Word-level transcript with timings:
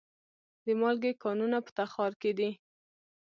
د 0.65 0.67
مالګې 0.79 1.11
کانونه 1.23 1.57
په 1.65 1.71
تخار 1.79 2.11
کې 2.21 2.31
دي 2.37 2.49